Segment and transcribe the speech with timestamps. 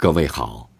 [0.00, 0.70] 各位好，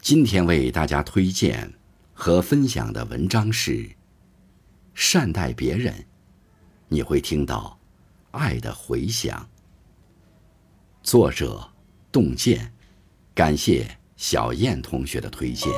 [0.00, 1.74] 今天为大家推荐
[2.12, 3.72] 和分享的文章是
[4.94, 5.92] 《善待别人》，
[6.86, 7.76] 你会听到
[8.30, 9.48] 爱的回响。
[11.02, 11.68] 作者：
[12.12, 12.72] 洞见，
[13.34, 15.68] 感谢小燕同学的推荐。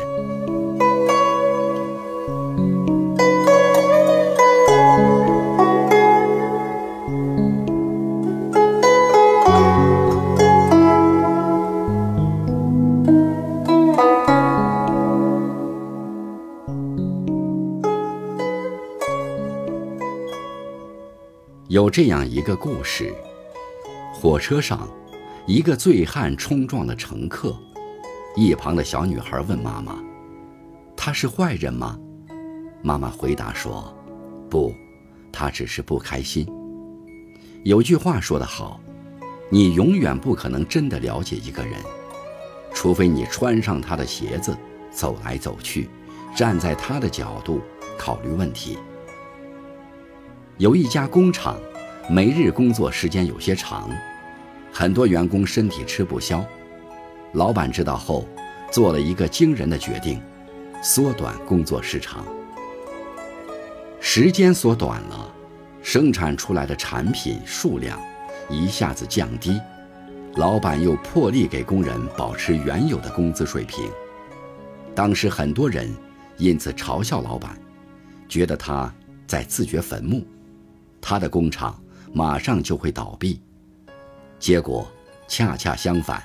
[21.77, 23.15] 有这样一个故事：
[24.15, 24.89] 火车上，
[25.45, 27.55] 一个醉汉冲撞了乘客。
[28.35, 30.03] 一旁的小女孩问妈妈
[30.97, 32.01] ：“他是坏人吗？”
[32.81, 33.95] 妈妈回答说
[34.49, 34.75] ：“不，
[35.31, 36.49] 他只是不开心。”
[37.63, 38.81] 有句话说得好
[39.53, 41.75] ：“你永远不可能真的了解一个人，
[42.73, 44.57] 除非你穿上他的鞋子，
[44.91, 45.91] 走来走去，
[46.35, 47.61] 站在他的角度
[47.99, 48.79] 考虑问题。”
[50.59, 51.55] 有一家工厂，
[52.09, 53.91] 每日工作时间有些长，
[54.73, 56.43] 很多员工身体吃不消。
[57.35, 58.27] 老板知道后，
[58.73, 60.19] 做了一个惊人的决定：
[60.83, 62.25] 缩短工作时长。
[64.01, 65.31] 时间缩短了，
[65.83, 68.01] 生产出来的产品数量
[68.49, 69.61] 一下子降低，
[70.37, 73.85] 老板又破例给工人保持原有的工资水平。
[74.95, 75.95] 当时很多人
[76.39, 77.59] 因此嘲笑老板，
[78.27, 78.91] 觉得他
[79.27, 80.27] 在自掘坟墓。
[81.09, 81.81] 他的工厂
[82.13, 83.41] 马上就会倒闭，
[84.41, 84.91] 结果
[85.29, 86.21] 恰恰相反，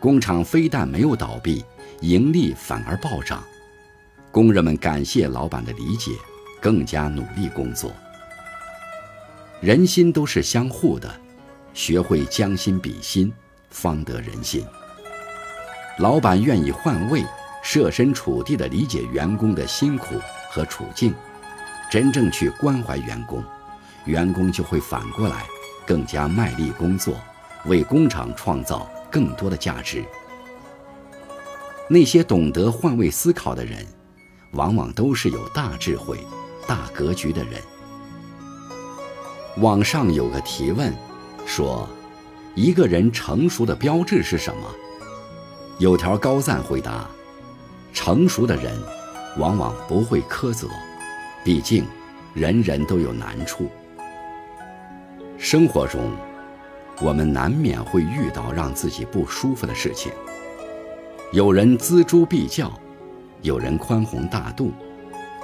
[0.00, 1.62] 工厂非但没有倒闭，
[2.00, 3.44] 盈利反而暴涨。
[4.32, 6.12] 工人们感谢老板的理解，
[6.62, 7.92] 更加努力工作。
[9.60, 11.14] 人心都是相互的，
[11.74, 13.30] 学会将心比心，
[13.68, 14.64] 方得人心。
[15.98, 17.22] 老板愿意换位，
[17.62, 21.12] 设身处地地理解员工的辛苦和处境，
[21.90, 23.44] 真正去关怀员工。
[24.06, 25.44] 员工就会反过来
[25.86, 27.14] 更加卖力工作，
[27.66, 30.04] 为工厂创造更多的价值。
[31.88, 33.86] 那些懂得换位思考的人，
[34.52, 36.18] 往往都是有大智慧、
[36.66, 37.60] 大格局的人。
[39.58, 40.92] 网上有个提问，
[41.46, 41.88] 说
[42.54, 44.62] ：“一个人成熟的标志是什么？”
[45.78, 47.08] 有条高赞回答
[47.94, 48.76] ：“成熟的人，
[49.38, 50.68] 往往不会苛责，
[51.44, 51.84] 毕竟，
[52.34, 53.70] 人人都有难处。”
[55.38, 56.10] 生活中，
[57.02, 60.10] 我们难免会遇到让自己不舒服的事情。
[61.30, 62.72] 有人锱铢必较，
[63.42, 64.72] 有人宽宏大度，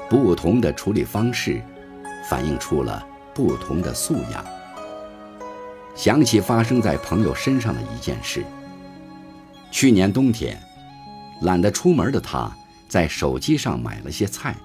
[0.09, 1.63] 不同的处理方式，
[2.29, 4.45] 反映出了不同的素养。
[5.95, 8.43] 想起发生在朋友身上的一件事：
[9.71, 10.59] 去年冬天，
[11.43, 12.51] 懒得出门的他，
[12.89, 14.57] 在手机上买了些菜，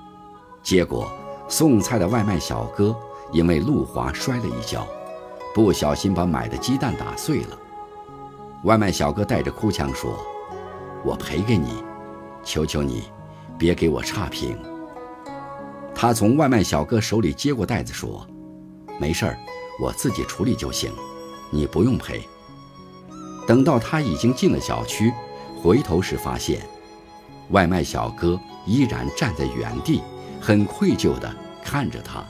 [0.63, 1.11] 结果
[1.49, 2.95] 送菜的外卖小哥
[3.33, 4.87] 因为路滑摔了一跤。
[5.57, 7.57] 不小心把买的鸡蛋打碎了，
[8.63, 10.15] 外卖小哥带着哭腔说
[11.03, 11.83] ：“我赔给你，
[12.43, 13.05] 求求你，
[13.57, 14.55] 别给我差评。”
[15.95, 18.23] 他从外卖小哥手里接过袋子说
[19.01, 19.37] ：“没事儿，
[19.81, 20.91] 我自己处理就行，
[21.49, 22.21] 你不用赔。”
[23.47, 25.11] 等到他已经进了小区，
[25.59, 26.61] 回头时发现，
[27.49, 30.03] 外卖小哥依然站在原地，
[30.39, 32.23] 很愧疚地看着他。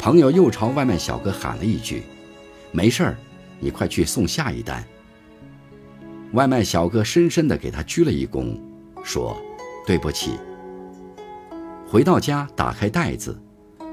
[0.00, 2.04] 朋友又朝外卖小哥喊了一句
[2.72, 3.18] ：“没事儿，
[3.58, 4.82] 你快去送下一单。”
[6.32, 8.58] 外卖小哥深深地给他鞠了一躬，
[9.04, 9.38] 说
[9.86, 10.38] ：“对不起。”
[11.86, 13.38] 回到家，打开袋子，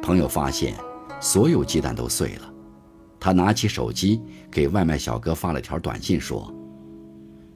[0.02, 0.74] 朋友发现
[1.20, 2.54] 所有鸡蛋都碎了。
[3.20, 6.50] 他拿起手机给外卖小哥发了条短信，说：“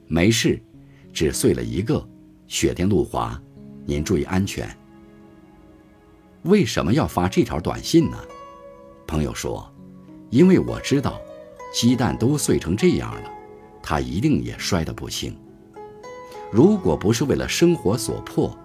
[0.06, 0.62] 没事，
[1.10, 2.06] 只碎了一个，
[2.46, 3.40] 雪天路滑，
[3.86, 4.68] 您注意安全。”
[6.44, 8.18] 为什么要发这条短信呢？
[9.12, 9.70] 朋友说
[10.32, 11.20] ：“因为我知道，
[11.70, 13.30] 鸡蛋都碎成这样了，
[13.82, 15.36] 他一定也摔得不轻。
[16.50, 18.56] 如果不是为了生活所迫，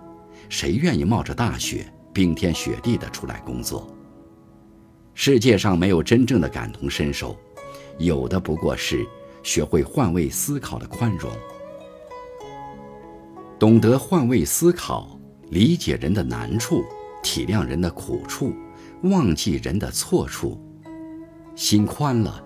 [0.47, 3.93] 谁愿意冒着大雪、冰天雪地的出来工作？
[5.13, 7.35] 世界上没有真正的感同身受，
[7.97, 9.05] 有的不过是
[9.43, 11.29] 学会换位思考的宽容。
[13.59, 16.85] 懂得换位思考，理解人的难处，
[17.21, 18.53] 体谅人的苦处。”
[19.03, 20.59] 忘记人的错处，
[21.55, 22.43] 心宽了，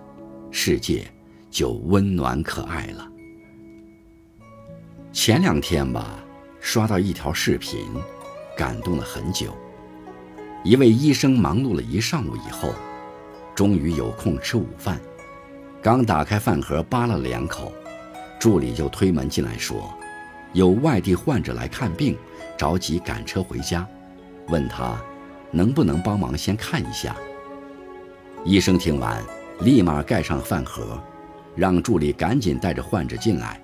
[0.50, 1.10] 世界
[1.50, 3.08] 就温暖可爱了。
[5.12, 6.22] 前两天吧，
[6.60, 7.86] 刷到一条视频，
[8.56, 9.56] 感动了很久。
[10.62, 12.74] 一位医生忙碌了一上午以后，
[13.54, 15.00] 终于有空吃午饭，
[15.82, 17.72] 刚打开饭盒扒拉了两口，
[18.38, 19.92] 助理就推门进来说
[20.52, 22.16] ：“有外地患者来看病，
[22.56, 23.86] 着急赶车回家，
[24.48, 25.02] 问他
[25.52, 27.16] 能不能帮忙先看一下。”
[28.44, 29.22] 医生听完，
[29.60, 31.00] 立马盖上饭盒，
[31.54, 33.62] 让助理赶紧带着患者进来。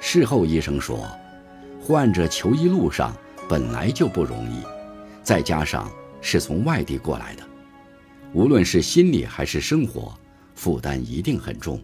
[0.00, 1.08] 事后医生说，
[1.80, 3.16] 患者求医路上
[3.48, 4.60] 本来就不容易，
[5.22, 5.88] 再加上
[6.20, 7.44] 是从外地过来的，
[8.32, 10.12] 无论是心理还是生活，
[10.54, 11.80] 负担一定很重。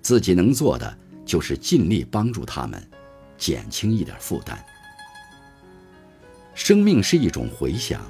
[0.00, 2.82] 自己能做的就是尽力帮助他们，
[3.36, 4.58] 减轻一点负担。
[6.54, 8.00] 生命是一种回响，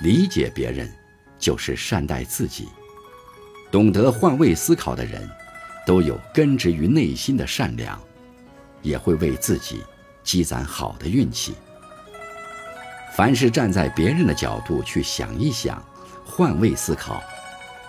[0.00, 0.90] 理解别人。
[1.38, 2.68] 就是善待自己，
[3.70, 5.26] 懂得换位思考的人，
[5.86, 7.98] 都有根植于内心的善良，
[8.82, 9.82] 也会为自己
[10.22, 11.54] 积攒好的运气。
[13.14, 15.82] 凡是站在别人的角度去想一想，
[16.26, 17.22] 换位思考，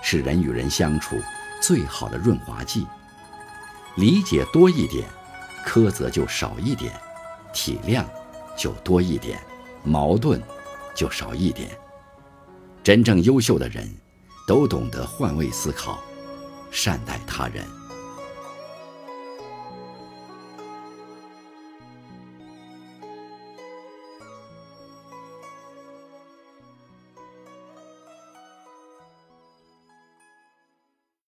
[0.02, 1.22] 是人与人相处
[1.62, 2.88] 最好的润滑剂。
[3.98, 5.10] 理解多一点，
[5.68, 6.90] 苛责就少一点；
[7.54, 8.06] 体谅
[8.58, 9.44] 就多一点，
[9.84, 10.42] 矛盾
[10.96, 11.70] 就少一点。
[12.84, 13.88] 真正优秀的人，
[14.48, 16.00] 都懂得换位思考，
[16.72, 17.64] 善待他人。